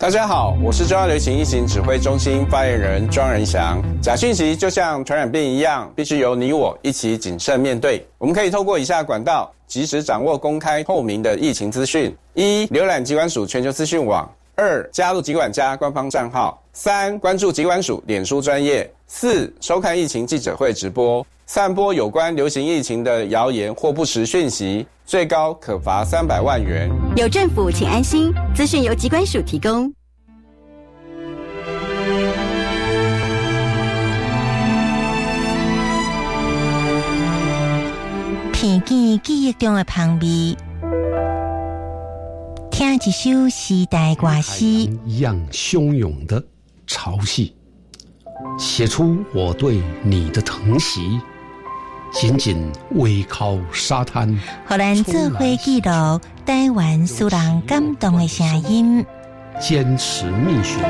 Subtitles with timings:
[0.00, 3.82] 大家好，我是中央流行疫情指挥中心发言人庄仁祥。
[4.00, 8.02] 假讯息就像传染病一样，必须由你我一起谨慎面对。
[8.16, 14.26] 我们可以透过以下管道，及时掌握公开透明的疫情资讯：一、浏览机关署全球资讯网；
[14.60, 21.26] 二、加入疾管家官方账号；三、关注疾管署脸书专业；四、收看疫情记者会直播。
[21.46, 26.90] 散播有关流行疫情的谣言或不实讯息，最高可罚三百万元。
[27.16, 28.30] 有政府，请安心。
[28.54, 29.90] 资讯由疾管署提供。
[38.52, 40.54] 片见记忆中的旁边，
[42.80, 44.64] 听一首时代歌诗，
[45.04, 46.42] 一样汹涌的
[46.86, 47.52] 潮汐，
[48.58, 51.20] 写出我对你的疼惜。
[52.10, 54.34] 紧紧偎靠沙滩，
[54.64, 55.90] 荷兰智慧记录
[56.46, 59.04] 台湾苏人感动的声音。
[59.60, 60.80] 坚持觅寻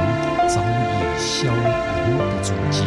[0.46, 2.84] 早已消亡的足迹。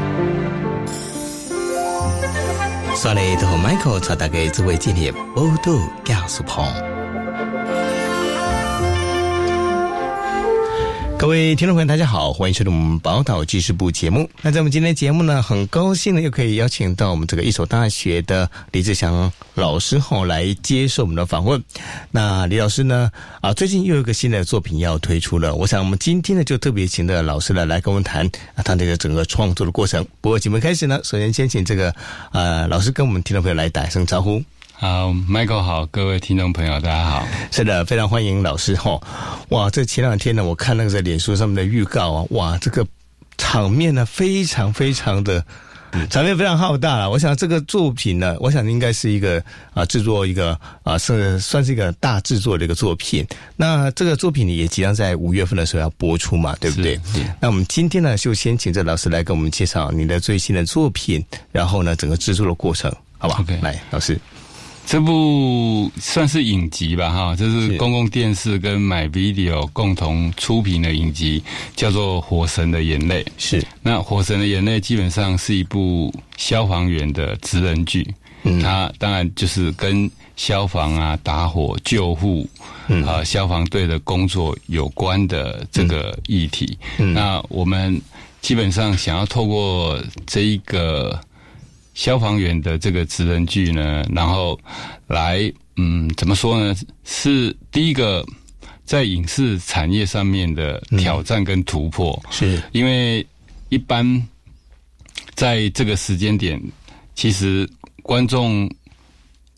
[2.95, 6.92] 刷来和 Michael 查大家这位今天报道教书棚。
[11.23, 14.29] 各位听众朋友，大家好，欢迎收听我们宝岛记事部节目。
[14.41, 21.63] 那在我们今天节目呢，很高兴呢，又可以邀请到我们这个一所大学的李志祥老师后来接受我们的访问。
[22.11, 25.55] 那李老师呢，啊，最近又有一个新的作品要推出了。
[25.55, 30.05] 我想我们今天呢，就特别请的老师呢来跟我们谈啊，他这个整个创作的过程。
[30.19, 31.95] 不过节目开始呢，首先先请这个
[32.33, 34.43] 呃老师跟我们听众朋友来打一声招呼。
[34.83, 38.99] 好，Michael 好，各位听众朋友大家好，是的，非常欢迎老师哈。
[39.47, 42.85] 哇，这前两天呢，我看那个在脸书上面的预告啊，哇，这个
[43.37, 45.41] 场面呢非常非常的
[46.09, 47.09] 场面非常浩大了。
[47.09, 49.41] 我想这个作品呢，我想应该是一个
[49.73, 53.25] 啊制作一个啊是算是一个大制作的一个作品。
[53.55, 56.99] 那这个作品呢也即将在五月份的时候要播出嘛，对不对？
[57.39, 64.19] 那我们今天呢就先请这老师来给我们介绍你的最新的作品，然后呢整个制作的过程，好不好？OK，来，老师。
[64.85, 71.41] 这部算是影集吧，哈，这是公共电视跟 My Video 共同出品的影集，
[71.75, 73.23] 叫做《火神的眼泪》。
[73.37, 78.07] 是，那《火神的眼泪》基本上是一部消防员的职人剧，
[78.43, 82.47] 嗯它当然就是跟消防啊、打火、救护
[83.07, 86.77] 啊、消防队的工作有关的这个议题。
[86.97, 87.99] 那我们
[88.41, 91.19] 基本上想要透过这一个。
[91.93, 94.59] 消防员的这个职能剧呢，然后
[95.07, 96.75] 来，嗯，怎么说呢？
[97.03, 98.25] 是第一个
[98.83, 103.25] 在影视产业上面的挑战跟突破，是因为
[103.69, 104.27] 一般
[105.35, 106.59] 在这个时间点，
[107.13, 107.69] 其实
[108.01, 108.67] 观众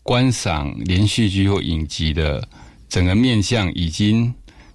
[0.02, 2.46] 观赏连续剧或影集的
[2.88, 4.32] 整个面向已经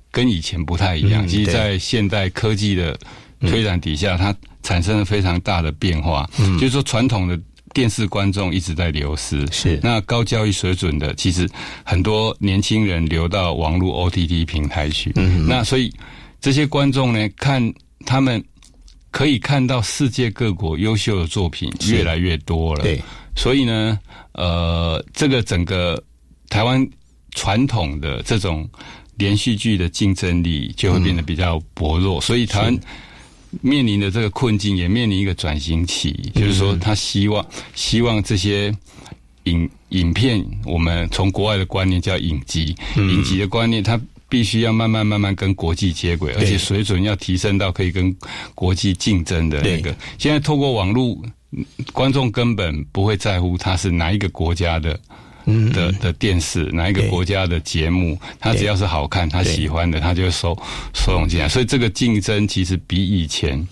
[0.09, 1.28] 跟以前不太一样。
[1.28, 2.99] 其实，在现代科技的
[3.41, 6.28] 推展底下，它产生了非常大的变化。
[6.39, 7.39] 嗯，就是说传统的。
[7.74, 11.50] 电视观众一直在流失，是那高教育水准的，其实
[11.84, 15.12] 很多年轻人流到网络 OTT 平台去。
[15.16, 15.94] 嗯，那所以
[16.40, 17.74] 这些观众呢，看
[18.06, 18.44] 他们
[19.09, 22.84] 可以看到世界各国优秀的作品越来越多了。
[22.84, 23.02] 对，
[23.36, 23.98] 所以呢，
[24.34, 26.02] 呃，这个整个
[26.50, 26.86] 台湾
[27.36, 28.70] 传统的这种
[29.18, 32.20] 连续剧的竞争力就会变得比较薄弱。
[32.20, 32.80] 所以台湾。
[33.59, 37.45] 面临的这个困境，也面临一个转型期，就是说，他希望
[37.75, 38.73] 希望这些
[39.44, 48.16] 影影片，我们从国外的观念叫影集，影集的观念，它必须要慢慢慢慢跟国际接轨，而且水准要提升到可以跟
[48.56, 49.94] 国际竞争的那个。
[50.17, 51.22] 现在透过网络，
[51.91, 54.97] 观众根本不会在乎它是哪一个国家的。
[55.46, 60.57] 的的电视哪一个国家的节目，他只要是好看，他喜欢的，他就收
[60.94, 61.47] 收拢进来。
[61.50, 63.68] 所以这个竞争其实比以前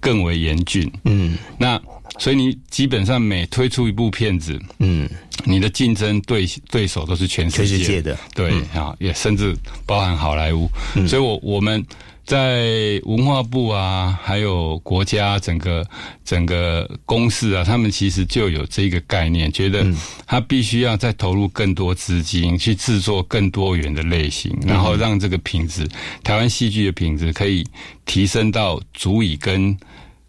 [0.00, 0.90] 更为严峻。
[1.04, 1.80] 嗯，那
[2.18, 5.08] 所以你基本上每推出一部片子，嗯，
[5.44, 9.56] 你的竞争对对手都是全世界的，对啊，也甚至
[9.86, 10.68] 包含好莱坞。
[11.06, 11.84] 所以我我们。
[12.28, 15.82] 在文化部啊，还有国家整个
[16.26, 19.82] 整个公司啊，他们其实就有这个概念，觉得
[20.26, 25.88] 他必须要再投入更多资金去制作更多元的类型，然后让这个品质，
[26.22, 27.66] 台湾戏剧的品质可以
[28.04, 29.74] 提升到足以跟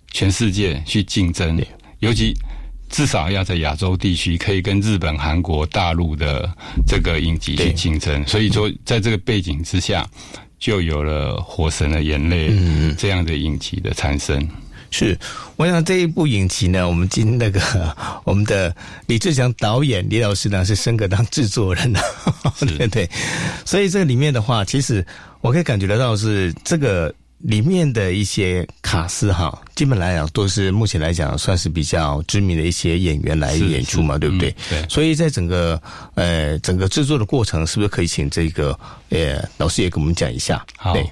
[0.09, 1.61] 全世界去竞争，
[1.99, 2.33] 尤其
[2.89, 6.49] 至少要在亚洲地区可以跟日本、韩国、大陆的
[6.87, 8.25] 这个影集去竞争。
[8.25, 10.07] 所以说，在这个背景之下。
[10.59, 12.49] 就有了《火神的眼泪》
[12.95, 14.47] 这样的影集的产生。
[14.91, 15.15] 是，
[15.55, 17.61] 我想这一部影集呢，我们今那个
[18.25, 18.75] 我们的
[19.05, 22.01] 李志强导演李老师呢是升格当制作人的，
[22.77, 23.09] 对对。
[23.65, 25.05] 所以这里面的话，其实
[25.41, 34.49] 我可以感觉得到是这个里面的一些卡司哈，基本来讲都是目前来讲算是比较知名的一些演员来演出嘛，是对不对？
[34.49, 35.81] 嗯对所以在整个
[36.15, 38.77] 呃整个制作的过程，是不是可以请这个
[39.09, 40.65] 呃老师也给我们讲一下？
[40.77, 41.09] 好对，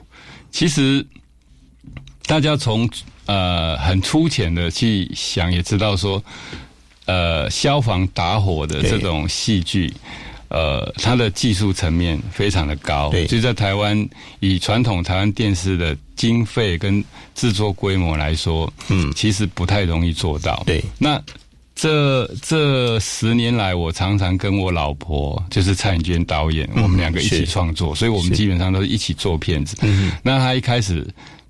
[0.52, 1.06] 其实
[2.26, 2.90] 大家从
[3.26, 6.22] 呃很粗浅的去想，也知道说，
[7.06, 9.94] 呃，消防打火的对这种戏剧。
[10.50, 13.26] 呃，它的技术层面非常的高，对。
[13.28, 14.08] 就在台湾
[14.40, 17.04] 以传统台湾电视的经费跟
[17.36, 19.12] 制作规模来说，嗯。
[19.16, 20.64] 其实不太容易做到。
[20.66, 21.22] 对，那
[21.76, 29.78] 这这十年来，我常常跟我老婆，就是蔡颖娟导演，我们两个一起创作，所以我们基本上都是一起做片子。
[29.82, 30.12] 嗯。
[30.24, 31.06] 那他一开始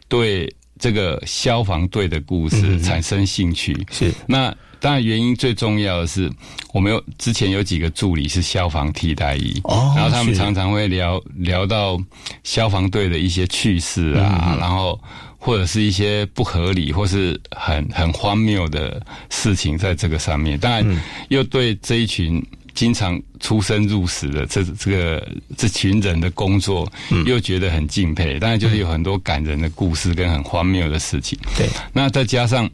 [0.07, 4.13] 对这个消防队的故事产生兴趣，是。
[4.25, 6.31] 那当然原因最重要的是，
[6.73, 11.99] 我们有之前有几个助理是消防替代役，哦然后他们常常会聊聊到
[12.43, 14.99] 消防队的一些趣事啊，然后
[15.37, 20.85] 或者是一些不合理或是很很荒谬的事情在这个上面，当然
[21.29, 22.43] 又对这一群。
[22.77, 25.27] 经常出生入死的这这个
[25.57, 26.87] 这群人的工作，
[27.25, 28.37] 又觉得很敬佩。
[28.37, 31.35] 当然，就是有很多感人的故事跟很荒谬的事情。
[31.57, 32.69] 对，那再加上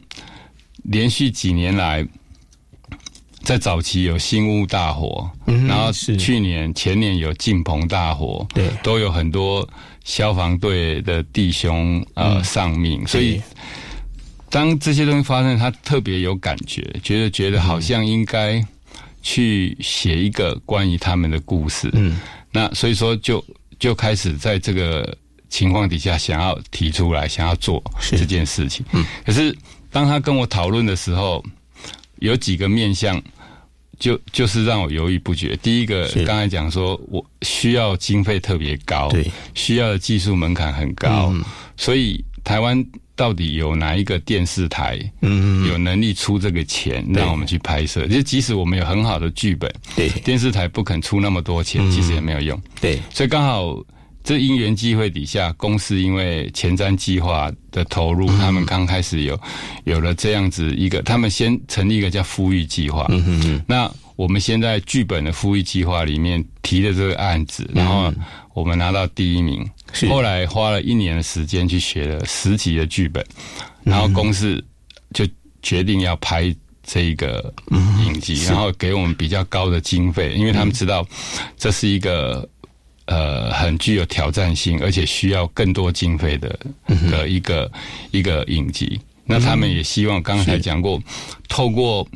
[0.84, 2.06] 连续几年来，
[3.42, 8.70] 在早期有新屋大火，嗯然后去年前年有进棚大火，对。
[8.82, 9.68] 都有很多
[10.04, 13.42] 消防队的弟兄呃、丧命，所以。
[14.50, 18.64] 当这些东西发生，他特别有感觉，觉得觉得好像应该
[19.20, 21.90] 去写一个关于他们的故事。
[21.94, 22.20] 嗯，
[22.52, 23.44] 那所以说就
[23.80, 28.16] 就开始在这个情况底下，想要提出来，想要做是。
[28.16, 28.86] 这件事情。
[28.92, 29.52] 嗯，可是
[29.94, 31.42] 当他跟我讨论的时候，
[32.18, 33.22] 有几个面向。
[33.96, 35.56] 就就是让我犹豫不决。
[35.62, 41.44] 第一个是，刚才讲说，我需要经费特别高，对，需要的技术门槛很高，嗯
[41.76, 48.04] 所以台湾到底有哪一个电视台，嗯有能力出这个钱让我们去拍摄？
[48.08, 52.60] 就即使我们有很好的剧本，对电视台不肯出那么多钱，其实也没有用。
[52.80, 53.80] 对所以刚好
[54.24, 59.38] 这因缘机会底下，公司因为前瞻计划的投入，他们刚开始有
[59.84, 63.06] 有了这样子一个，他们先成立一个叫富裕计划。
[63.10, 63.62] 嗯嗯嗯。
[63.68, 68.10] 那我们现在剧本的富裕计划里面提的这个案子，然后
[68.54, 69.64] 我们拿到第一名。
[69.92, 73.24] 是后来花了一年的时间去写了十集的剧本，
[73.84, 74.60] 然后公司
[75.12, 75.24] 就
[75.62, 77.52] 决定要拍这一个
[78.04, 81.06] 影集，然后给我们比较高的经费，因为他们知道
[81.56, 82.48] 这是一个
[83.06, 86.58] 呃很具有挑战性，而且需要更多经费的
[87.10, 87.70] 的一个
[88.10, 89.00] 一个影集。
[89.26, 91.02] 那他们也希望刚才讲过，
[91.48, 92.06] 透过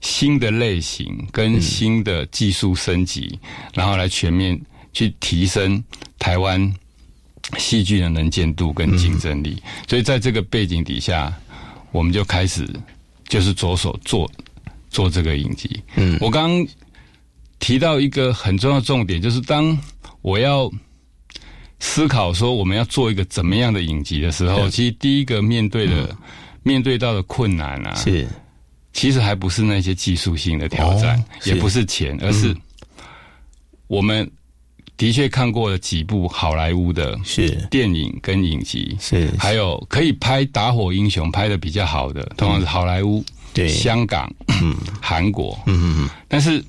[0.00, 3.38] 新的类型跟新的技术升级，
[3.74, 4.60] 然后来全面
[4.92, 5.82] 去提升
[6.18, 6.72] 台湾
[7.58, 9.60] 戏剧的能见度跟竞争力。
[9.88, 11.32] 所以在这个背景底下，
[11.90, 12.68] 我们就开始
[13.28, 14.30] 就是着手做
[14.88, 15.82] 做这个影集。
[15.96, 16.66] 嗯，我刚刚
[17.58, 19.76] 提到一个很重要的重点，就是当
[20.22, 20.70] 我要
[21.78, 26.16] 思考说我们要做一个怎么样的影集的时候，其实第一个面对的、
[26.62, 28.26] 面对到的困难啊，是。
[28.92, 32.54] 其实还不是那些技术性的挑战，哦也不是钱，而是
[33.86, 34.30] 我们
[34.98, 37.50] 的确看过了几部好莱坞的是。
[37.70, 43.66] 电影跟影集，是还有可以拍打火英雄拍的比较好的，通常是好莱坞、对。
[43.66, 44.30] 香港、
[45.00, 46.10] 韩国，嗯嗯。
[46.28, 46.62] 但是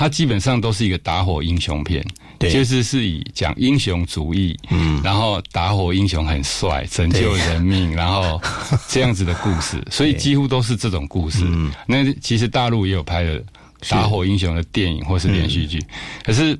[0.00, 2.02] 它基本上都是一个打火英雄片，
[2.38, 2.50] 对。
[2.50, 8.40] 就是是以讲英雄主义，嗯，然后打火英雄很帅，拯救人命，然后
[8.88, 11.40] 这样子的故事， 所以几乎都是这种故事。
[11.42, 11.70] 嗯。
[11.86, 13.44] 那其实大陆也有拍的
[13.90, 15.78] 打火英雄的电影或是连续剧，
[16.24, 16.56] 可是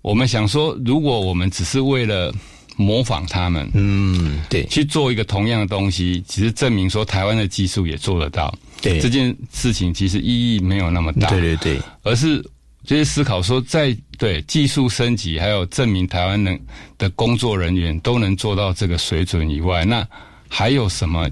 [0.00, 2.32] 我们想说，如果我们只是为了
[2.76, 4.64] 模仿他们，嗯对。
[4.66, 9.00] 去做一个同样的东西，只是证明说台湾的技术也做得到，对。
[9.00, 11.28] 这件事情其实意义没有那么大。
[11.28, 11.80] 对对对。
[12.04, 12.40] 而是
[12.88, 16.58] 就是思考说，在对技术升级，还有证明台湾能
[16.96, 20.08] 的工作人员都能做到这个水准以外，那
[20.48, 21.28] 还有什么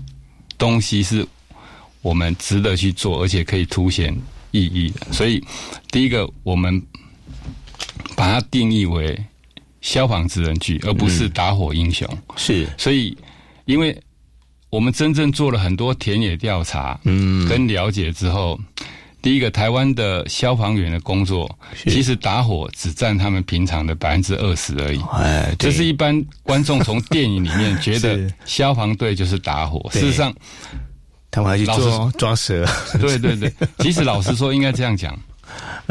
[0.58, 1.26] 东西是
[2.02, 4.14] 我们值得去做，而且可以凸显
[4.50, 5.10] 意义的？
[5.14, 5.42] 所以，
[5.90, 6.78] 第一个，我们
[8.14, 9.18] 把它定义为
[9.80, 12.06] 消防职人剧，而不是打火英雄。
[12.36, 13.16] 是所以，
[13.64, 13.98] 因为
[14.68, 18.60] 我们真正做了很多田野调查，嗯，跟了解之后，
[19.26, 21.50] 第一个，台湾的消防员的工作，
[21.82, 25.00] 其实打火只占他们平常的百分之二十而已。
[25.14, 25.68] 哎，对。
[25.68, 30.32] 这是一般观众从电影里面觉得 消防队就是打火，事对实上，
[31.28, 32.64] 他们还去做 抓蛇，
[33.02, 35.18] 对对对，其实老实说，应该这样讲，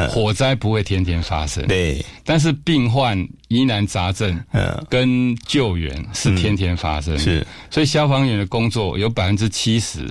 [0.10, 4.82] 火灾不会天天发生，对，但是病患疑难杂症，嗯。
[4.90, 10.10] 跟救援是天天发生，是，所以消防员的工作有百分之七十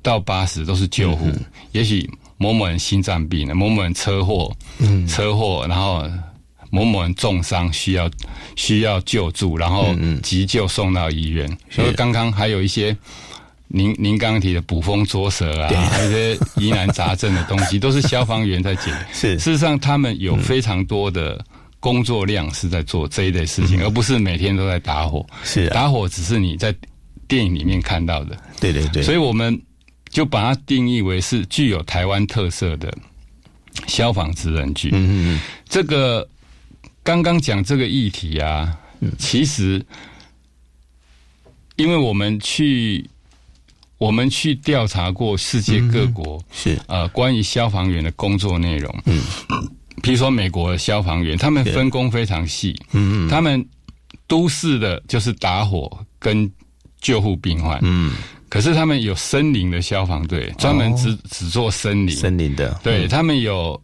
[0.00, 1.30] 到八十都是救护，
[1.72, 6.02] 也许某某人心脏病了，某某人车祸，嗯，车祸，然后
[6.70, 8.10] 某某人重伤需要
[8.56, 12.96] 需要救助，然后急救送到医院，所以刚刚还有一些。
[13.70, 18.90] 您您刚刚提的捕风捉蛇啊，还有一些疑难杂症的东西， 都是消防员在解。
[19.12, 21.38] 是事实上，他们有非常多的
[21.78, 25.22] 工作量是在做这一类事情，而不是每天都在打火。
[25.44, 26.74] 是啊，打火只是你在
[27.28, 28.34] 电影里面看到的。
[28.58, 29.60] 对对对，所以我们
[30.10, 32.92] 就把它定义为是具有台湾特色的
[33.86, 34.90] 消防职人剧。
[34.92, 36.28] 嗯嗯嗯，这个
[37.02, 38.78] 刚刚讲这个议题啊，
[39.18, 39.84] 其实
[41.76, 43.08] 因为我们去
[43.98, 46.78] 我们去调查过世界各国是。
[46.86, 49.22] 呃关于消防员的工作内容，嗯，
[50.02, 53.66] 比如说美国的消防员，他们分工非常细，嗯嗯，他们
[54.26, 56.50] 都市的就是打火跟
[57.00, 58.12] 救护病患，嗯，
[58.48, 63.08] 可是他们有森林的消防队，专门只、只做森林，森林的，对、嗯。
[63.08, 63.80] 他们有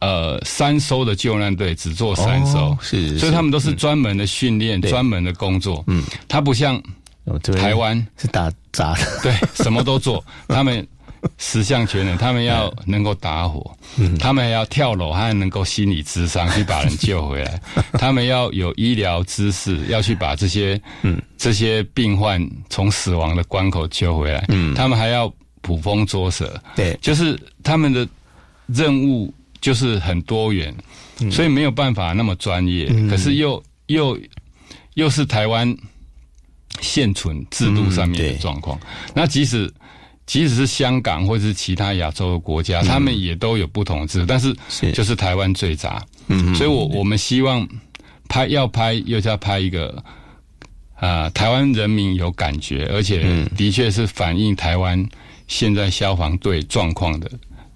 [0.00, 4.90] 呃山搜的救难队，只做山搜，哦是是所以他们都是专门的训练、对。
[4.90, 5.82] 专门的工作。
[5.86, 6.82] 嗯，他不像
[7.56, 10.86] 台湾，是打杂的，对什么都做， 他们
[11.38, 13.76] 十项全能，他们要能够打火，
[14.18, 17.60] 他们要跳楼，还能够心理智商去把人救回来，
[17.98, 21.20] 他们要有医疗知识，要去把这些嗯。
[21.38, 25.28] 这些病患从死亡的关口救回来，嗯，他们还要
[25.60, 28.06] 捕风捉蛇，对，就是他们的
[28.68, 30.72] 任务就是很多元，
[31.32, 34.16] 所以没有办法那么专业，可是又又
[34.94, 35.76] 又是台湾
[36.80, 38.78] 现存制度上面的状况。
[39.12, 39.68] 那即使
[40.32, 44.56] 即使是香港或者是其他亚洲的国家，他们也都有不同的制度，但是
[44.92, 46.02] 就是台湾最杂。
[46.28, 47.68] 嗯所以我我们希望
[48.30, 50.02] 拍要拍又是要拍一个。
[50.94, 55.04] 啊、台湾人民有感觉，而且嗯的确是反映台湾
[55.48, 57.28] 现在消防队状况的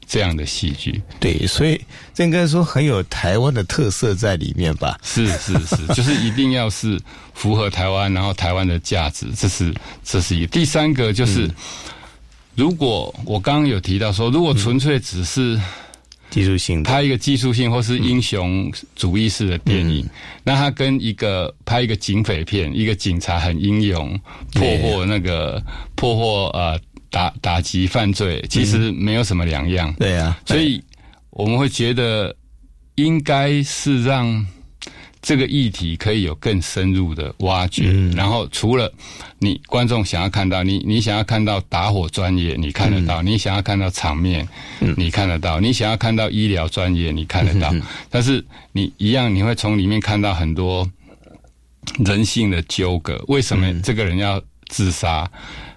[0.06, 1.02] 这样的戏剧。
[1.18, 1.80] 对，所以
[2.14, 4.96] 这应该说很有台湾的特色在里面吧？
[5.02, 7.00] 是是是， 就是一定要是
[7.34, 10.46] 符合台湾，然后台湾的价值，这是这是一个。
[10.46, 11.50] 第三个就是，
[12.56, 15.60] 如果我刚刚有提到说，如果纯粹只是
[16.30, 20.08] 技术性，拍一个技术性或是英雄主义式的电影，
[20.42, 24.18] 那它跟一个拍一个警匪片，一个警察很英勇，
[24.54, 25.62] 破获那个
[25.94, 29.92] 破获呃打打击犯罪，其实没有什么两样。
[29.98, 30.82] 对啊，所以
[31.30, 32.34] 我们会觉得
[32.94, 34.44] 应该是让
[35.26, 37.90] 这个议题可以有更深入的挖掘。
[38.14, 38.92] 然后除了
[39.40, 44.48] 你观众想要看到，你你想要看到打火专业，你看得到；你想要看到场面，
[44.96, 47.74] 你看得到；你想要看到医疗专业，你看得到。
[48.08, 50.88] 但是你一样，你会从里面看到很多
[52.04, 53.20] 人性的纠葛。
[53.26, 55.28] 为什么这个人要自杀，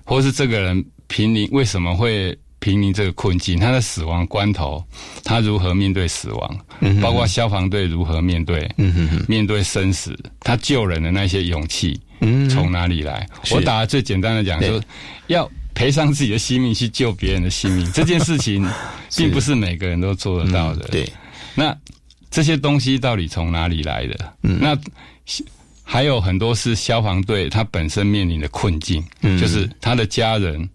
[0.06, 3.60] 或是这个人濒临为什么会濒临这个困境？
[3.60, 4.84] 他的死亡关头，
[5.24, 6.60] 他如何面对死亡？
[7.02, 8.70] 包括消防队如何面对，
[9.28, 12.00] 面对生死，他救人的那些勇气，
[12.50, 13.28] 从哪里来？
[13.52, 14.82] 我打最简单的讲说，
[15.28, 18.68] 要赔上自己的性命去救别人的性命，这件事情
[19.16, 20.88] 并不是每个人都做得到的。
[20.90, 21.12] 对，
[21.56, 21.76] 那
[22.30, 24.34] 这些东西到底从哪里来的？
[24.42, 24.78] 那
[25.84, 30.70] 还有很多是消防队他本身面临的困境，就是他的家人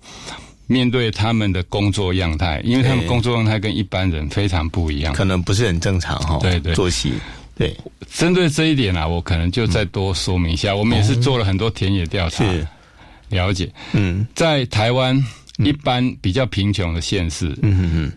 [0.67, 5.13] 面对他们的工作样态，因为他们工作样态跟一般人非常不一样。
[5.13, 6.39] 可能不是很正常哈。
[6.41, 7.13] 对对作息
[7.57, 7.77] 对
[8.11, 10.75] 针对这一点啊，我可能就再多说明一下。
[10.75, 12.67] 我们也是做了很多田野调查，是
[13.29, 15.23] 了解嗯在台湾
[15.59, 18.13] 一般比较贫穷的县市，嗯嗯嗯，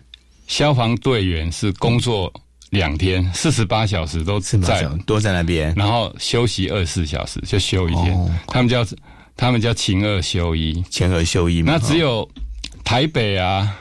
[0.46, 2.32] 消防队员是工作
[2.70, 8.12] 两天，四十八小时都是在，多在那边然后休息二十四小时，就休一天。
[8.14, 8.84] 哦他们叫
[9.38, 10.82] 他们叫勤二休一。
[10.90, 11.72] 勤二休一嘛。
[11.72, 12.30] 那只哦有
[12.84, 13.74] 台北啊、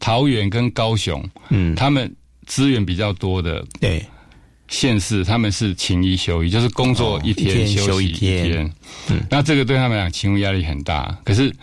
[0.00, 2.12] 桃园跟高雄，嗯他们
[2.46, 4.04] 资源比较多的对
[4.68, 8.70] 县市，他们是勤一休一，就是工作一天、休一天
[9.08, 11.16] 嗯，那这个对他们讲勤务压力很大。
[11.24, 11.54] 可是，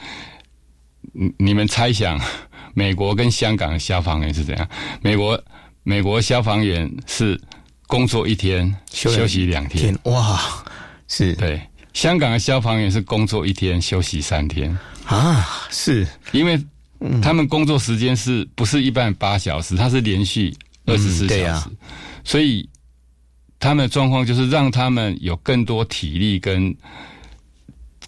[1.13, 2.19] 你你们猜想，
[2.73, 4.69] 美国跟香港的消防员是怎样？
[5.01, 5.41] 美国
[5.83, 7.39] 美国消防员是
[7.87, 9.93] 工作一天，休休息两天。
[9.93, 10.39] 天哇
[11.07, 11.61] 是对，
[11.95, 16.05] 香港的消防员是工作一天，休息三天，啊是。
[16.33, 16.61] 因为
[17.21, 19.77] 他们工作时间是不是一般八小时？
[19.77, 20.53] 他是连续
[20.85, 21.69] 二十四小时，
[22.25, 22.67] 所以
[23.59, 26.75] 他们的状况就是让他们有更多体力跟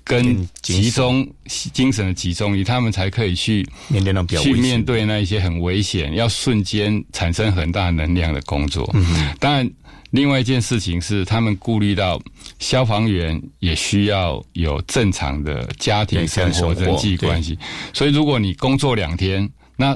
[0.03, 1.25] 跟集中
[1.71, 8.89] 精神的集中力，他们才可以去面对那去面对那一些很危险、要瞬间产生很大能量的工作。
[8.93, 9.69] 嗯，当然，
[10.17, 12.19] 另外一件事情是，他们顾虑到
[12.57, 17.55] 消防员也需要有正常的家庭生活、人际关系，
[17.93, 19.95] 所以如果你工作两天，那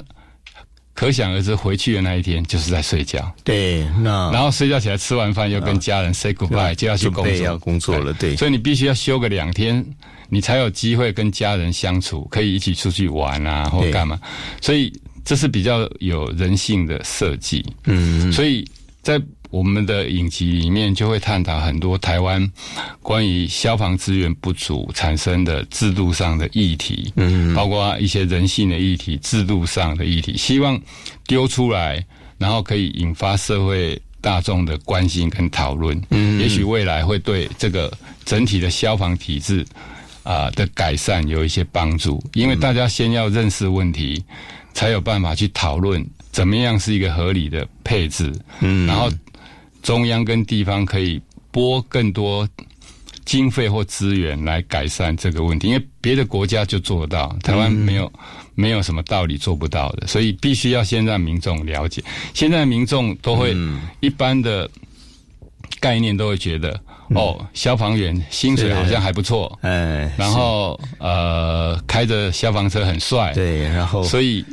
[0.94, 9.84] 可想而知，回去的那一天就是在睡觉，对，那然后睡觉起来吃完饭又跟家人 say goodbye，就要去工作，要工作了，对，所以你必须要休个两天，
[10.30, 14.20] 你才有机会跟家人相处，可以一起出去玩啊，或干嘛。
[14.62, 14.94] 所以
[15.26, 17.66] 这是比较有人性的设计。
[17.86, 18.64] 嗯，所以
[19.02, 19.20] 在
[19.52, 22.52] 我们的影集里面，就会探讨很多台湾
[23.02, 30.80] 关于消防资源不足产生的制度上的议题，嗯，包括一些人性的议题、制度上的议题，希望
[31.28, 32.04] 丢出来，
[32.38, 36.02] 然后可以引发社会大众的关心跟讨论。
[36.12, 37.92] 嗯，也许未来会对这个
[38.24, 39.66] 整体的消防体制
[40.24, 44.24] 啊、的改善有一些帮助，因为大家先要认识问题，
[44.74, 48.32] 才有办法去讨论怎么样是一个合理的配置。
[48.60, 49.12] 嗯，然后
[49.82, 51.22] 中央跟地方可以
[51.52, 52.48] 拨更多
[53.26, 58.12] 经费或资源来改善这个问题，因为别的国家就做得到，台湾没有、
[58.56, 62.04] 没有什么道理做不到的，所以必须要先让民众了解。
[62.34, 63.56] 现在民众都会、
[64.00, 64.70] 一般的
[65.80, 74.44] 概念都会觉得，哦，消防员薪水好像还不错，哎，然后呃，开着消防车很帅，对，然后所以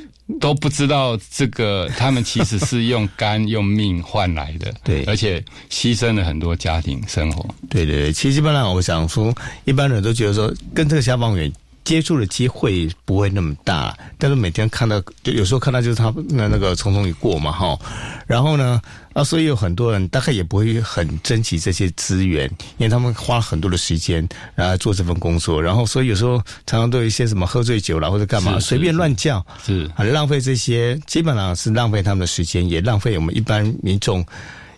[0.40, 7.48] 都不知道这个他们其实是用肝用命换来的， 对而且牺牲了很多家庭生活。
[7.70, 11.50] 对对对，其实基本上我想说，一般人都觉得说，跟这个消防员
[11.84, 17.78] 接触的机会不会那么大，但是每天看到，就有时候看到就是他那那个匆匆一过嘛，哈，
[18.26, 18.80] 然后呢，
[19.18, 34.24] 啊，所以有很多人大概也不会很珍惜这些资源，因为他们花了很多的时间来做这份工作，然后所以有时候常常都有一些什么喝醉酒了或者干嘛，随便乱叫，是很浪费这些，基本上是浪费他们的时间，也浪费我们一般民众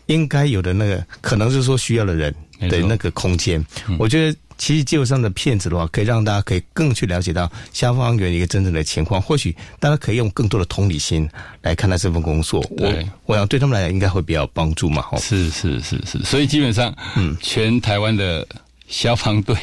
[0.07, 2.35] 应该有的那个，可能是说需要的人
[2.69, 3.65] 的那个空间。
[3.99, 4.37] 我觉得。
[4.61, 9.19] 其实，技术上的骗子的话，可以让大家可以更去了解到消防员一个真正的情况。
[9.19, 11.27] 或许大家可以用更多的同理心
[11.63, 12.61] 来看待这份工作。
[12.73, 15.01] 我对我想对他们来讲应该会比较有帮助嘛。
[15.01, 18.47] 吼，是是是是，所以基本上，嗯，全台湾的
[18.87, 19.57] 消防队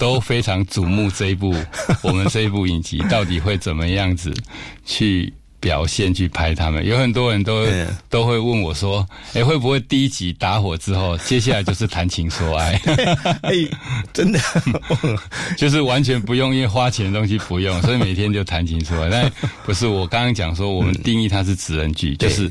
[0.00, 1.54] 都非常瞩目这一部
[2.00, 4.32] 我们这一部影集到底会怎么样子
[4.86, 5.30] 去。
[5.62, 12.72] 表现去拍他们，有很多人都嗯都会问我说：“哎、会不会第一集打火之后，接下来就是谈情说爱？”
[13.42, 13.52] 哎，
[14.12, 14.40] 真的，
[15.56, 19.08] 就是完全不用，因为花钱的东西不用，所以每天就谈情说爱。
[19.08, 19.32] 但
[19.64, 22.50] 不是我刚刚讲说，我们定义它是职人剧，对就是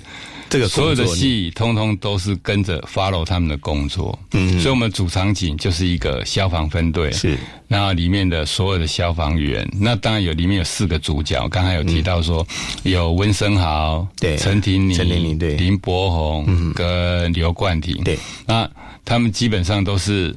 [0.52, 4.18] 这个所有的戏通通都是跟着 follow 他们的工作。
[4.34, 7.38] 嗯，所以我们主场景就是一个消防分队，是，
[7.70, 12.46] 然后里面的所有的消防员，那当然有里面有四个主角，刚才有提到说、
[12.84, 15.56] 有温升豪、嗯对陈婷妮、陈婷妮对。
[15.56, 18.70] 嗯林柏宏跟刘冠廷，对，那
[19.06, 20.36] 他们基本上都是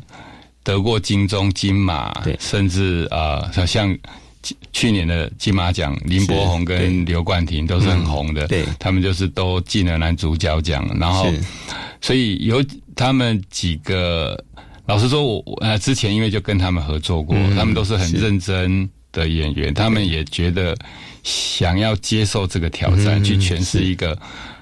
[0.62, 2.36] 得过金钟、金马，对。
[2.38, 3.96] 甚至啊、呃，像
[4.44, 8.64] 去去年的金马奖，林柏宏跟刘冠廷都是很红的，嗯对。
[8.78, 11.26] 他们就是都进了男主角奖，然后
[12.00, 14.38] 所以有他们几个，
[14.86, 20.76] 老实说我，我呃之前因为就跟他们合作过，嗯他们都是很认真的演员，他们也觉得
[21.22, 24.16] 想要接受这个挑战，嗯去诠释一个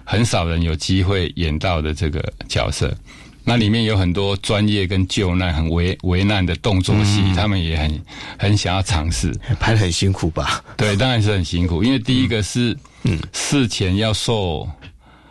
[0.05, 2.97] 很少人有机会演到的这个角色。
[3.45, 8.03] 那里面有很多专业跟救难、很危危难的动作戏，嗯他们也很
[8.39, 9.33] 很想要尝试。
[9.59, 10.63] 拍的很辛苦吧？
[10.77, 14.69] 对，当然是很辛苦，因为第一个是，嗯，事前要受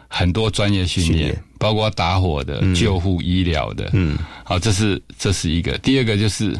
[0.08, 5.78] 很多专业训练训练，包括打火的、救护、医疗的，嗯，好，这是这是一个。
[5.78, 6.60] 第二个就是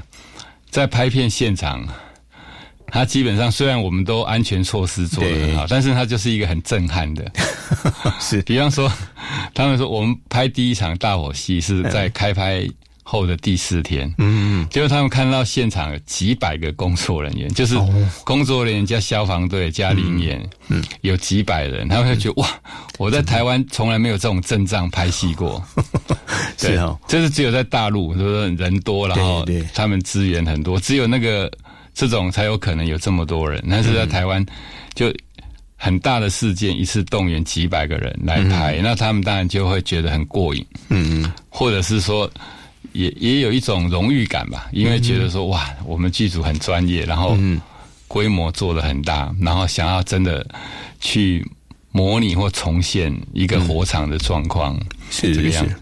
[0.70, 1.86] 在拍片现场，
[2.92, 7.32] 它基本上虽然我们都安全措施做得很好，但是它就是一个很震撼的。
[8.20, 8.42] 是。
[8.42, 8.92] 比方说，
[9.54, 12.68] 他们说我们拍第一场大火戏是在开拍
[13.04, 17.76] 后的第四天，嗯嗯，结果他们看到现场有几百个工作人员，就是
[18.24, 22.48] 工作人员加消防队加林演，嗯，有几百人，他们会觉得哇，
[22.98, 25.62] 我在台湾从来没有这种阵仗拍戏过，
[26.58, 29.68] 是哦，这是只有在大陆，就是人多，然后对对。
[29.74, 31.52] 他们资源很多，只有那个
[31.94, 34.46] 这种才有可能有这么多人，但是在台湾
[34.94, 35.14] 就。
[35.84, 42.30] 很大的事件，一次动员几百个人来拍，那他们当然就会觉得很过瘾，嗯嗯，或者是说，
[42.92, 47.36] 也也有一种荣誉感吧，因为觉得说哇，我们剧组很专业，然后
[48.08, 50.46] 规模做的很大，然后想要真的
[51.00, 51.44] 去
[51.92, 55.76] 模拟或重现一个火场的状况，是是这个样子。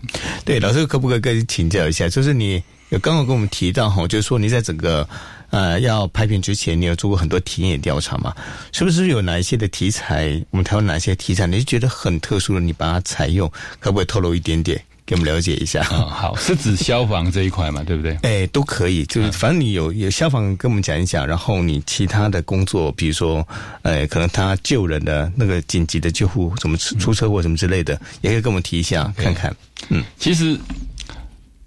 [0.46, 2.08] 对，老师可不可以跟你请教一下？
[2.08, 5.06] 就是你有刚刚跟我们提到哈，就是说你在整个
[5.52, 8.36] 呃要拍片之前，你有做过很多田野调查嘛？
[8.72, 10.42] 是不是有哪一些的题材？
[10.52, 14.82] 我们台湾哪些题材你是觉得很特殊的，你把它采用，可不可以透露一点点？
[15.06, 15.84] 给我们了解一下。
[15.92, 18.16] 嗯， 好，是指消防这一块嘛，对不对？
[18.22, 23.48] 哎，都可以，就是嗯反正你有有消防跟我们讲一讲，然后你其他的工作，比如说，
[23.82, 29.52] 呃，可能他救人的那个紧急的救护，什么出出车祸什么之类的，也可以跟我们提一下看看。
[29.90, 30.56] 嗯其实，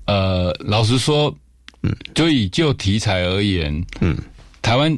[0.07, 1.37] 呃，老实说，
[1.83, 4.17] 嗯，就以就题材而言，嗯，
[4.61, 4.97] 台湾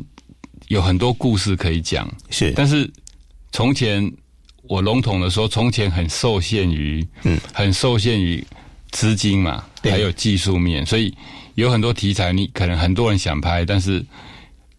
[0.69, 2.91] 有很多故事可以讲，是，但是
[3.53, 4.11] 从前
[4.63, 8.45] 我笼统的说，从前很受限于，嗯，很受限于
[8.91, 9.93] 资金嘛，对。
[9.93, 11.15] 还有技术面，所以
[11.55, 14.05] 有很多题材你可能很多人想拍，但是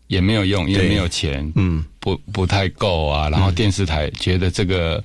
[0.08, 3.30] 也没有用，因为没有钱，嗯，不不太够啊。
[3.30, 5.04] 然后电视台觉得这个、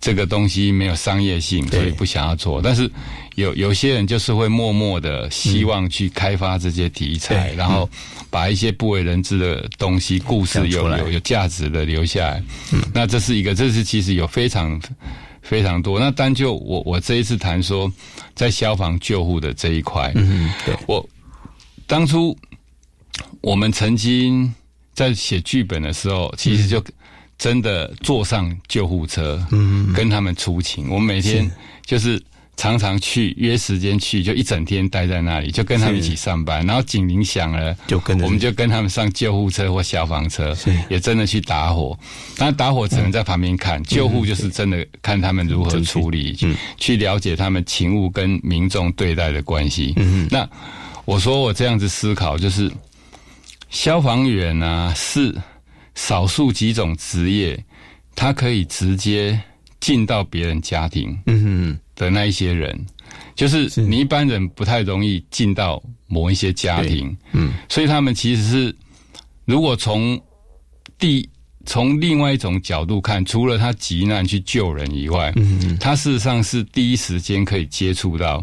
[0.00, 2.60] 这个东西没有商业性，所以不想要做。
[2.62, 2.90] 但是
[3.34, 7.88] 有有些人就是会默默的希望去开发这些题材，对然后
[8.30, 12.42] 把一些不为人知的东西、故事有有有价值的留下来。
[12.94, 14.80] 那这是一个，这是其实有非常
[15.42, 16.00] 非常多。
[16.00, 17.92] 那单就我我这一次谈说，
[18.34, 21.06] 在消防救护的这一块，嗯，对，我
[21.86, 22.36] 当初
[23.40, 24.52] 我们曾经
[24.94, 26.82] 在写剧本的时候，其实就
[27.40, 30.90] 真的坐上救护车，嗯，跟他们出勤。
[30.90, 31.50] 我们每天
[31.86, 32.22] 就是
[32.54, 36.66] 常常去约时间去，就一整天待在那里，就跟他们一起上班。
[36.66, 40.54] 然后警铃响了，就跟我们就跟他们上救护车或消防车，
[40.90, 41.98] 也真的去打火。
[42.36, 49.94] 当然打火只能在旁边看，救护就是真的看他们如何处理，去去了解他们勤务跟民众对待的关系。
[50.30, 50.46] 那
[51.06, 52.70] 我说我这样子思考，就是
[53.70, 55.34] 消防员啊，是
[56.00, 57.62] 少数几种职业，
[58.16, 59.38] 他可以直接
[59.80, 62.74] 进到别人家庭嗯的那一些人，
[63.34, 68.74] 就是你一般人不太容易进到某一些家庭，嗯，所以他们其实是
[69.44, 70.18] 如果从
[70.98, 71.28] 第
[71.66, 78.42] 从另外一种角度看，除了他急难去救人以外，嗯，他事实上是第一时间可以接触到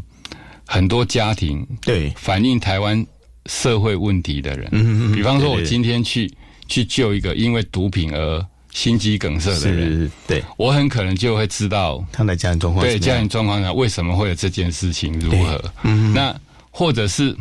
[0.67, 3.03] 很多家庭对，反映台湾
[3.47, 4.69] 社会问题的人。
[4.71, 6.31] 嗯比方说，我今天去
[6.67, 15.63] 去救一个因为毒品而心肌梗塞的人，是，对，我很可能就会知道他的家庭状况对家庭状况下为什么会有这件事情如何。
[15.83, 16.35] 嗯那
[16.69, 17.35] 或者是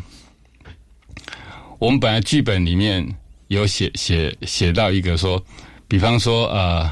[1.79, 3.07] 我们本来剧本里面
[3.49, 5.43] 有写写写到一个说，
[5.87, 6.91] 比方说呃，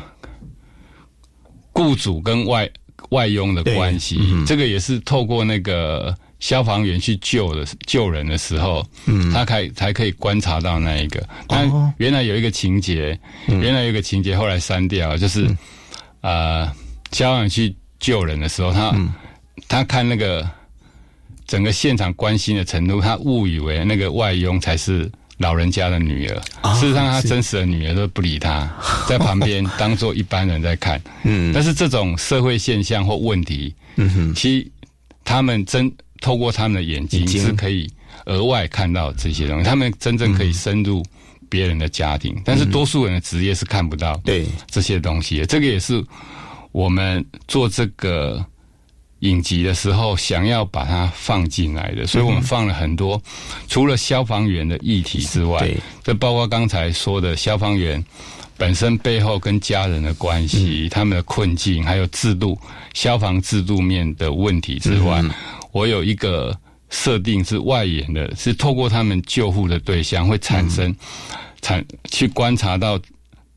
[1.72, 2.68] 雇主跟外
[3.08, 6.14] 外佣的关系，嗯这个也是透过那个
[6.44, 11.26] 消防员去救的救人的时候，嗯，他才才可以观察到那一个。
[11.48, 11.90] 但哦。
[11.96, 15.48] 原来有一个情节，原来有一个情节后来删掉，就是、
[16.20, 16.70] 呃，
[17.12, 18.94] 消防员去救人的时候，他、
[19.66, 20.46] 他看那个
[21.46, 25.10] 整个现场关心的程度，他误以为那个外佣才是。
[25.38, 28.72] 老人家的女儿，事实上他真实的女儿都不理他，
[29.08, 31.02] 在旁边当做一般人在看。
[31.24, 31.52] 嗯。
[31.52, 34.70] 但是这种社会现象或问题，嗯哼，其实
[35.24, 35.92] 他们真
[36.24, 37.86] 透过他们的眼睛是可以
[38.24, 41.04] 额外看到这些东西，他们真正可以深入
[41.50, 45.44] 别人的家庭，但是多数人的职业是看不到对，这些东西的。
[45.44, 46.02] 这个也是
[46.72, 48.42] 我们做这个
[49.18, 53.22] 影集的时候想要把它放进来的，所以我们放了很多，
[53.68, 58.02] 除了消防员的议题之外对，这包括刚才说的消防员。
[58.56, 62.56] 本身背后跟家人的关系、他们的困境，还有制度、
[62.94, 65.20] 消防制度面的问题之外，
[65.74, 66.56] 我有一个
[66.88, 70.94] 设定是外延的，是透过他们救护的对象会产生、
[71.62, 72.98] 产去观察到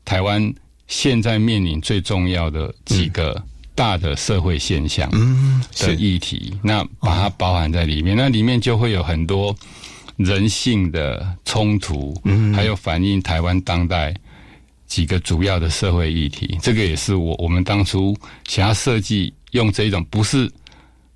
[0.04, 0.52] 台湾
[0.88, 3.40] 现在面临最重要的几个
[3.76, 9.54] 大的社会现象嗯，的议题，那把它包含在里面，那里面就会有很多
[10.16, 12.52] 人性的冲突，嗯。
[12.52, 14.12] 还有反映台湾当代
[14.88, 16.58] 几个主要的社会议题。
[16.60, 18.16] 这个也是我我们当初
[18.48, 20.50] 想要设计用这一种不是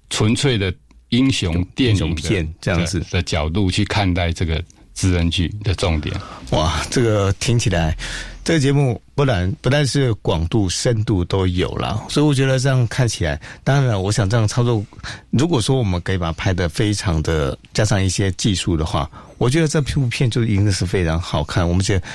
[0.08, 0.70] 纯粹的
[1.12, 4.62] 英雄电影片这样子的的角度去看待这个
[4.94, 6.14] 职人剧的重点。
[6.50, 7.96] 哇，这个听起来，
[8.42, 14.82] 这个节目不然不但是广度、深度都有了，所以我觉得这样看起来，当然了，我想这样操作，
[15.30, 22.06] 如果说我们可以把它拍的非常的加上一些技术的话，我觉得这部片就一定是非常好看，我们觉得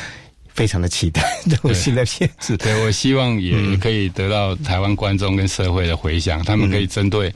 [0.58, 2.58] 非常的期待这部新的片子。
[2.58, 7.32] 对，我希望也可以得到台湾观众跟社会的回响，他们可以针对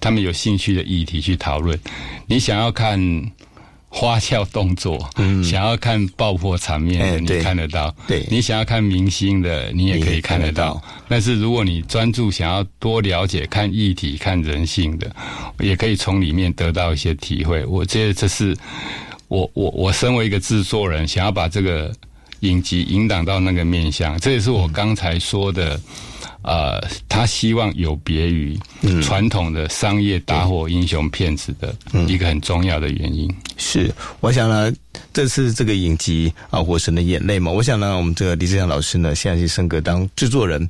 [0.00, 1.78] 他们有兴趣的议题去讨论。
[2.26, 2.98] 你想要看
[3.88, 10.82] 花俏动作，嗯想要看爆破场面你看得到；对你想要看明星的，你也可以看得到。
[11.08, 15.14] 但是如果你专注想要多了解、看议题、看人性的，
[15.60, 17.64] 也可以从里面得到一些体会。
[17.66, 18.56] 我觉得这是
[19.28, 21.94] 我我我身为一个制作人，想要把这个
[22.48, 25.80] 影集引导到那个面向，这也是我刚才说的。
[26.42, 26.78] 呃，
[27.08, 28.54] 他希望有别于
[29.02, 31.74] 传统的商业打火英雄骗子的
[32.06, 33.34] 一个很重要的原因。
[33.56, 34.70] 是，我想呢，
[35.10, 40.68] 这次这个影集啊，《火神的眼泪》嘛，我想呢，我们这个李志祥老师呢，现在是升格当制作人。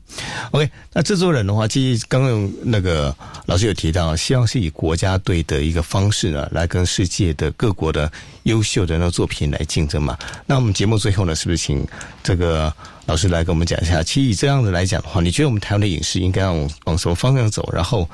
[0.53, 3.13] OK，那制作人的话，其实刚刚那个
[3.45, 8.09] 老师有提到，希望是以国家队的一个方式呢，来跟世界的各国的
[8.45, 10.17] 优秀的那个作品来竞争嘛。
[10.47, 11.87] 那我们节目最后呢，是不是请
[12.23, 12.73] 这个
[13.05, 14.03] 老师来跟我们讲一下？
[14.03, 17.69] 其实以这样子来讲的话，你觉得我们台湾的影视应该往往什么方向走？
[17.73, 18.09] 然后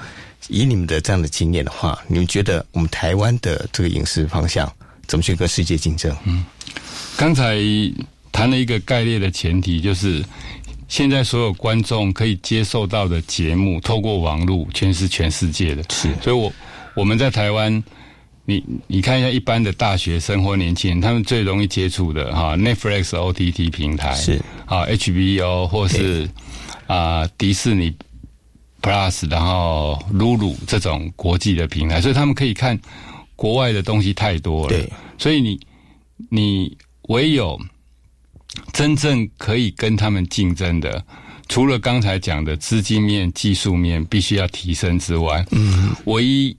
[0.49, 4.73] 以你们的这样的经验的话，你们觉得我们台湾的这个影视方向
[5.07, 6.15] 怎么去跟世界竞争？
[6.25, 6.45] 嗯，
[7.17, 7.59] 刚才
[8.33, 10.25] 谈了一个概念的前提，就是
[10.89, 15.85] 现在所有观众可以接受到的节目，透过网络全是全世界的。
[15.91, 16.53] 是所以我
[16.95, 17.83] 我们在台湾，
[18.51, 24.43] 你你看一下一般的大学生或年轻人，他们最容易接触的哈，Netflix OTT 平台是。
[24.67, 26.29] 啊 HBO 或是
[26.87, 27.95] 啊、迪士尼
[28.83, 32.79] Plus，然后 Lulu 这种国际的平台，所以他们可以看
[33.37, 34.77] 国外的东西太多了。
[34.77, 35.61] 对，所以你
[36.29, 36.77] 你
[37.09, 37.61] 唯有
[38.73, 41.05] 真正可以跟他们竞争的，
[41.49, 46.57] 除了刚才讲的资金面、技术面必须要提升之外，嗯，唯一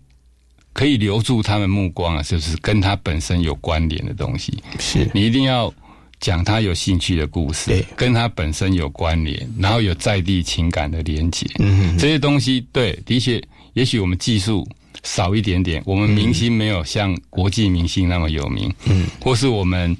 [0.74, 2.56] 可以留住他们目光啊，就是？
[2.58, 4.58] 跟他本身有关联的东西。
[4.80, 5.10] 是。
[5.14, 5.74] 你一定要
[6.20, 7.86] 讲他有兴趣的故事，对。
[7.96, 13.42] 跟他本身有关联，然后有在地情感的连接，嗯这些东西，对，的确，
[13.74, 14.68] 也许我们技术
[15.04, 19.96] 少一点点，我们明星没有像国际明星那么有名，嗯，或是我们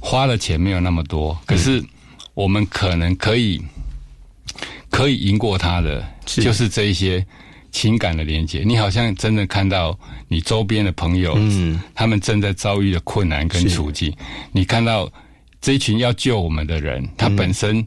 [0.00, 1.84] 花的钱没有那么多，可是
[2.34, 3.60] 我们可能可以
[4.90, 6.42] 可以赢过他的，是。
[6.42, 7.24] 就是这一些
[7.70, 8.62] 情感的连接。
[8.64, 14.12] 你好像真的看到你周边的朋友，嗯，他们正在遭遇的困难跟是处境，
[14.52, 15.10] 你看到
[15.60, 17.86] 这一群要救我们的人，他本身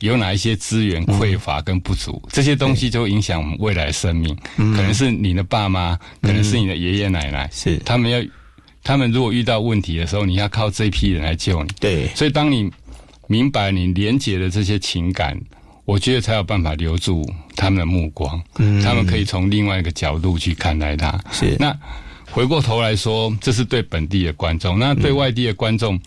[0.00, 4.36] 有哪一些资源匮乏跟不足，这些东西就会影响我们未来的生命。
[4.56, 7.76] 可能是你的爸妈，可能是你的爷爷奶奶，是。
[7.78, 8.22] 他们要，
[8.84, 11.68] 他们如果遇到问题的时候，你要靠这批人来救你。
[11.80, 12.70] 对，所以，当你
[13.26, 15.36] 明白你连接的这些情感，
[15.88, 18.38] 我觉得才有办法留住他们的目光。
[18.58, 21.18] 嗯，他们可以从另外一个角度去看待它。
[21.32, 21.74] 是那
[22.30, 25.98] 回过头来说，这是对本地的观众，那对外地的观众，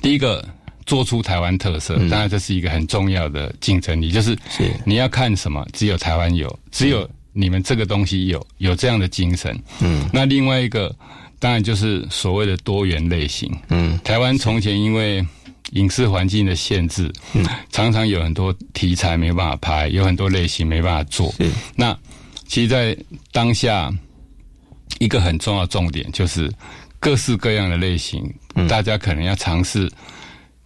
[0.00, 0.48] 第一个
[0.86, 9.60] 做出台湾特色，当然这是一个很重要的竞争力，就是是你要看什么，只有台湾有，只有你们这个东西有有这样的精神。
[9.80, 10.94] 嗯，那另外一个
[11.40, 13.52] 当然就是所谓的多元类型。
[13.68, 15.26] 嗯，台湾从前因为
[15.72, 21.34] 影视环境的限制，嗯，常常有很多题材没办法拍，有很多类型没办法做。
[21.76, 21.96] 那
[22.46, 22.96] 其实，在
[23.30, 23.92] 当下
[24.98, 26.52] 一个很重要的重点就是
[26.98, 28.32] 各式各样的类型，
[28.68, 29.90] 大家可能要尝试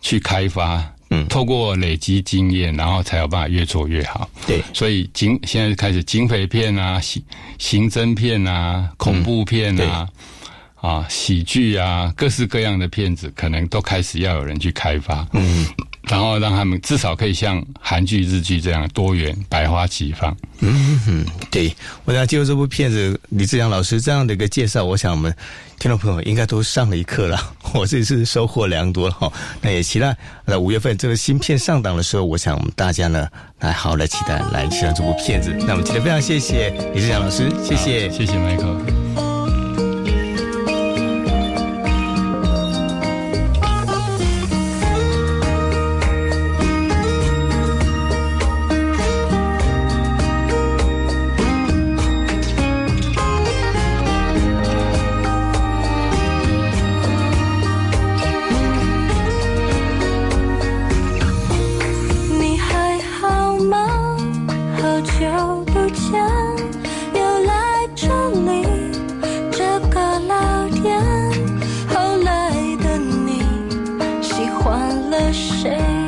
[0.01, 0.79] 去开发。
[1.09, 4.29] 嗯透过累积经验，然后才有办法越做越好。
[4.45, 7.23] 对，所以警现在开始警匪片啊、刑
[7.59, 10.09] 刑侦片啊、恐怖片啊、
[10.81, 15.27] 啊喜剧啊，各式各样的片子，可能都开始要有人去开发。
[15.33, 15.67] 嗯，
[16.03, 20.37] 然后让他们至少可以像韩剧、日剧这样多元、百花齐放。
[20.61, 25.35] 嗯对，我想借由这部片子李志阳老师这样的一个介绍，我想我们
[25.79, 27.39] 听众朋友应该都上了一课了。
[27.75, 29.33] 我这次收获良多了哈。
[29.61, 33.29] 那也期待那五月份这个新片上档的时候，我想我们大家呢
[33.61, 35.55] 来好好来期待来期待这部片子。
[35.61, 38.11] 那我们今天非常谢谢李志阳老师，谢谢。
[38.11, 39.06] 谢谢 Michael。
[74.67, 76.06] 换了谁？